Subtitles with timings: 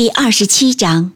[0.00, 1.12] 第二十七章，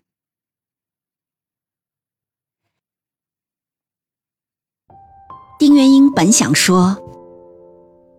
[5.58, 6.98] 丁元英本想说：“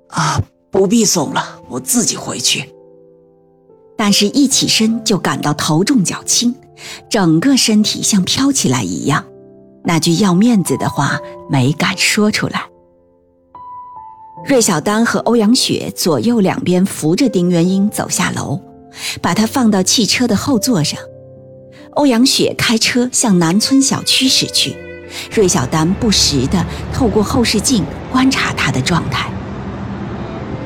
[0.10, 0.41] 啊，
[0.72, 2.74] 不必送了，我自己回去。”
[3.96, 6.55] 但是，一起身就感到头重脚轻，
[7.12, 9.24] 整个身体像飘起来一样。
[9.84, 12.68] 那句要面子的话没敢说出来。
[14.48, 18.60] 芮小丹和欧阳雪左右两边扶着丁元英走下楼。
[19.21, 20.99] 把他放到汽车的后座上，
[21.91, 24.76] 欧阳雪开车向南村小区驶去。
[25.32, 29.29] 芮小丹不时地透过后视镜观察他的状态。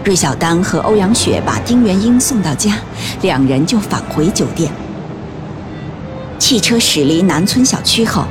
[0.03, 2.79] 芮小丹和欧阳雪把丁元英送到家，
[3.21, 4.71] 两人就返回酒店。
[6.39, 8.25] 汽车驶离南村小区后，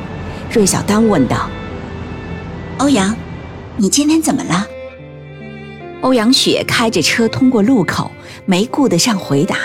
[0.51, 1.49] 芮小丹问道
[2.79, 3.15] ：“欧阳，
[3.77, 4.67] 你今天怎么了？”
[6.01, 8.11] 欧阳雪开着车通过路口，
[8.47, 9.57] 没顾得上回答。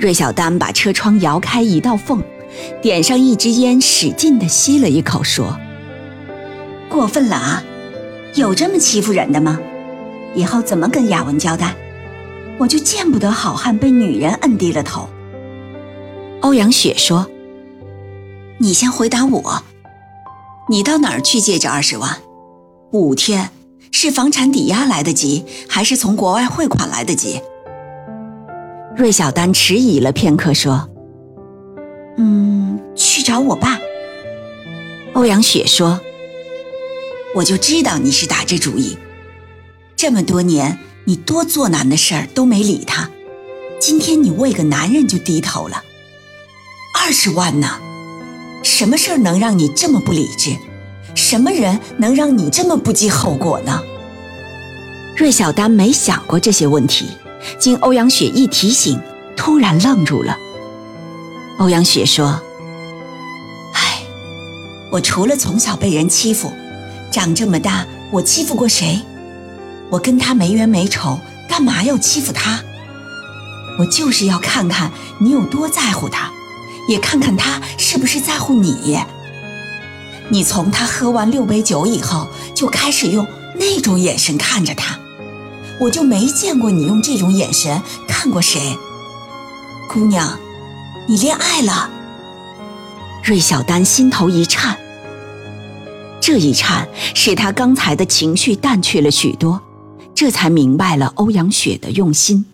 [0.00, 2.22] 芮小丹把车窗摇开一道缝，
[2.80, 5.58] 点上一支烟，使劲地吸了一口，说
[6.88, 7.62] ：“过分了啊！
[8.34, 9.60] 有这么欺负人的吗？
[10.34, 11.76] 以后怎么跟雅文交代？
[12.58, 15.06] 我就见不得好汉被女人摁低了头。”
[16.40, 17.26] 欧阳雪说
[18.56, 19.62] ：“你先回答我，
[20.70, 22.16] 你到哪儿去借这二十万？
[22.92, 23.50] 五天
[23.92, 27.42] 是房产抵押来得及，还是从国外汇款来得及？”
[29.00, 30.86] 芮小丹迟疑了片刻，说
[32.18, 33.78] ：“嗯，去找我爸。”
[35.14, 35.98] 欧阳雪说
[37.34, 38.98] ：“我就知道你是打这主意。
[39.96, 43.08] 这么多年，你多做难的事儿都没理他，
[43.80, 45.82] 今天你为个男人就低头了。
[46.94, 47.80] 二十万呢？
[48.62, 50.54] 什么事儿能让你这么不理智？
[51.14, 53.82] 什么人能让你这么不计后果呢？”
[55.16, 57.06] 芮小丹没想过这些问题。
[57.58, 59.00] 经欧阳雪一提醒，
[59.36, 60.36] 突然愣住了。
[61.58, 62.40] 欧阳雪说
[63.74, 64.02] ：“唉，
[64.90, 66.52] 我除了从小被人欺负，
[67.10, 69.00] 长这么大我欺负过谁？
[69.90, 71.18] 我跟他没冤没仇，
[71.48, 72.60] 干嘛要欺负他？
[73.78, 76.30] 我就是要看看你有多在乎他，
[76.88, 78.98] 也看看他是不是在乎你。
[80.28, 83.26] 你从他喝完六杯酒以后，就开始用
[83.56, 84.98] 那种眼神看着他。”
[85.80, 88.76] 我就没见过你用这种眼神看过谁，
[89.88, 90.38] 姑娘，
[91.08, 91.90] 你恋爱了。
[93.24, 94.76] 芮小丹心头一颤，
[96.20, 99.60] 这一颤使她刚才的情绪淡去了许多，
[100.14, 102.44] 这才明白了欧阳雪的用心，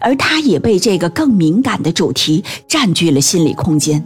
[0.00, 4.02] 而她也被这个更敏感的主题占据了心理空间。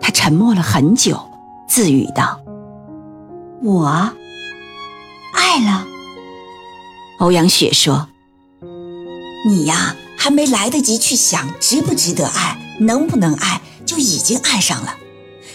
[0.00, 1.20] 她沉默了很久，
[1.68, 2.40] 自语道
[3.62, 4.10] ：“我
[5.34, 5.86] 爱了。”
[7.20, 8.08] 欧阳雪说
[9.46, 14.94] ：“你呀，还没来得及去想值不值得爱，能不能爱，就已经爱上了，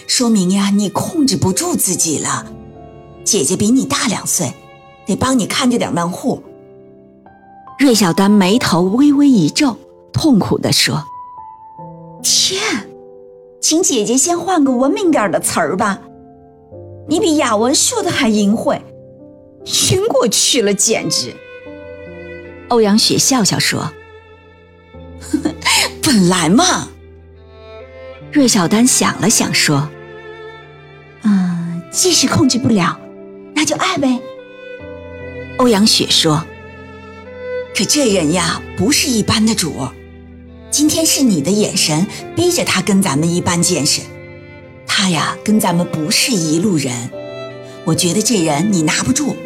[0.06, 2.46] 说明呀，你控制不住自己了。
[3.24, 4.52] 姐姐比你大两岁，
[5.06, 6.40] 得帮你看着点门户。”
[7.80, 9.76] 芮小丹眉头微微一皱，
[10.12, 11.02] 痛苦地说
[12.22, 12.62] ：“天，
[13.60, 16.00] 请姐姐先换个文明点的词儿吧。
[17.08, 18.80] 你比雅文说的还淫秽，
[19.90, 21.34] 晕过去了，简直。”
[22.68, 23.92] 欧阳雪笑笑说
[26.02, 26.88] ：“本来嘛。”
[28.32, 29.88] 芮小丹想了想说
[31.22, 32.98] ：“嗯，即使控制不了，
[33.54, 34.20] 那就爱呗。”
[35.58, 36.44] 欧阳雪说
[37.74, 39.88] ：“可这人呀，不是一般的主。
[40.70, 44.02] 今天是你的眼神逼着他跟咱们一般见识，
[44.86, 47.10] 他呀跟咱们不是一路人。
[47.84, 49.36] 我觉得这人你拿不住，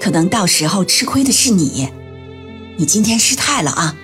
[0.00, 1.88] 可能到时候吃亏的是你。”
[2.78, 3.94] 你今天失态了啊！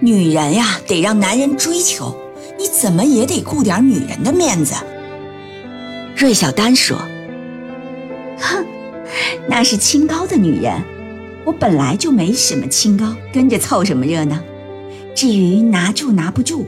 [0.00, 2.14] 女人呀，得让男人追求，
[2.58, 4.74] 你怎么也得顾点女人的面子。
[6.14, 6.98] 芮小丹说
[8.38, 8.66] ：“哼，
[9.48, 10.82] 那是清高的女人，
[11.46, 14.36] 我本来就没什么清高，跟着凑什么热闹？
[15.14, 16.66] 至于拿住拿不住，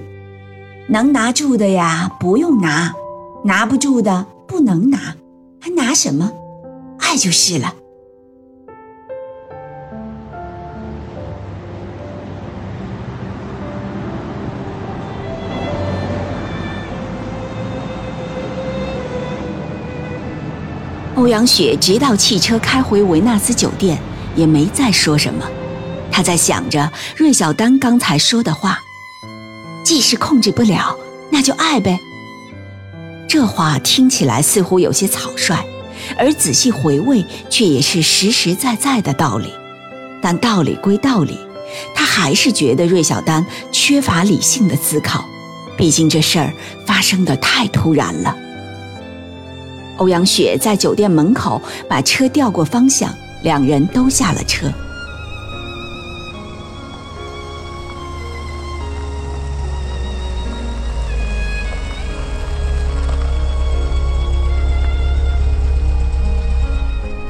[0.88, 2.92] 能拿住的呀，不用拿；
[3.44, 5.14] 拿不住的不能拿，
[5.60, 6.32] 还拿什么？
[7.00, 7.74] 爱就是了。”
[21.24, 23.98] 欧阳雪直到汽车开回维纳斯酒店，
[24.36, 25.42] 也没再说什么。
[26.12, 28.78] 他在想着芮小丹刚才说的话
[29.82, 30.94] ：“既是控制不了，
[31.30, 31.98] 那就爱呗。”
[33.26, 35.64] 这话听起来似乎有些草率，
[36.18, 39.50] 而仔细回味，却也是实实在在的道理。
[40.20, 41.38] 但道理归道理，
[41.94, 45.24] 他还是觉得芮小丹缺乏理性的思考。
[45.74, 46.52] 毕竟这事儿
[46.86, 48.36] 发生的太突然了。
[49.98, 53.12] 欧阳雪在酒店门口把车调过方向，
[53.42, 54.68] 两人都下了车。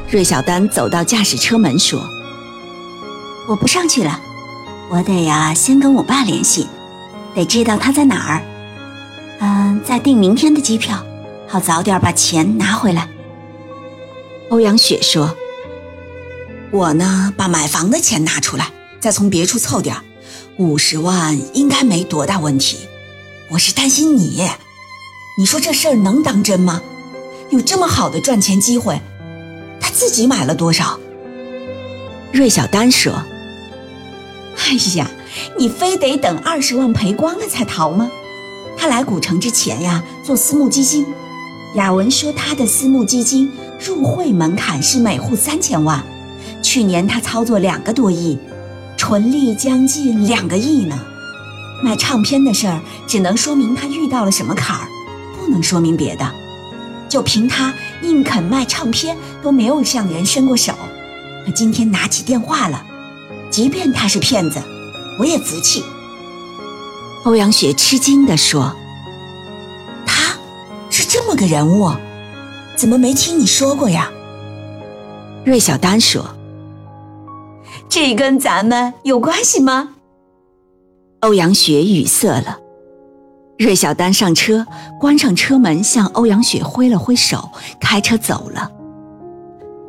[0.08, 2.08] 芮小丹走到驾驶车门说
[3.50, 4.20] ：“我不上去了，
[4.88, 6.68] 我得呀先跟我爸联系，
[7.34, 8.42] 得知道他在哪儿，
[9.40, 11.04] 嗯，再订明天的机票，
[11.46, 13.08] 好早点把钱拿回来。”
[14.50, 15.36] 欧阳雪说
[16.70, 18.70] ：“我呢，把买房的钱拿出来，
[19.00, 19.96] 再从别处凑点
[20.56, 22.78] 五十万应该没多大问题。
[23.50, 24.48] 我是担心你，
[25.38, 26.82] 你说这事儿能当真吗？
[27.50, 29.00] 有这么好的赚钱机会。”
[29.80, 30.98] 他自己买了多少？
[32.32, 33.12] 芮小丹说
[34.58, 35.10] ：“哎呀，
[35.58, 38.10] 你非得等二十万赔光了才逃吗？
[38.76, 41.06] 他来古城之前呀，做私募基金。
[41.74, 43.50] 雅文说他的私募基金
[43.84, 46.02] 入会门槛是每户三千万，
[46.62, 48.38] 去年他操作两个多亿，
[48.96, 51.00] 纯利将近两个亿呢。
[51.82, 54.88] 卖唱片的事儿只能说明他遇到了什么坎儿，
[55.38, 56.30] 不能说明别的。”
[57.08, 57.72] 就凭他
[58.02, 60.72] 宁肯卖唱片，都没有向人伸过手。
[61.44, 62.84] 可今天拿起电话了，
[63.50, 64.60] 即便他是骗子，
[65.18, 65.84] 我也服气。
[67.24, 68.74] 欧阳雪吃惊地说
[71.34, 71.90] ：“么个人物，
[72.76, 74.08] 怎么没听你说过呀？”
[75.44, 76.24] 芮小丹说
[77.90, 79.96] ：“这跟咱们有关系吗？”
[81.20, 82.58] 欧阳雪语塞了。
[83.58, 84.64] 芮小丹上车，
[85.00, 87.50] 关上车门，向欧阳雪挥了挥手，
[87.80, 88.70] 开车走了。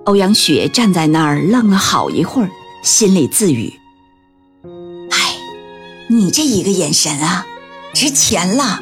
[0.06, 2.50] 欧阳雪站在那儿愣了好一会儿，
[2.82, 3.72] 心里自语
[5.12, 5.38] ：“哎，
[6.08, 7.46] 你这一个眼神啊，
[7.94, 8.82] 值钱了。”